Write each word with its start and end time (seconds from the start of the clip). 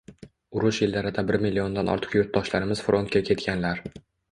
Urush 0.59 0.79
yillarida 0.85 1.25
bir 1.27 1.37
milliondan 1.43 1.93
ortiq 1.97 2.17
yurtdoshlarimiz 2.21 2.85
frontga 2.89 3.25
ketganlar. 3.31 3.87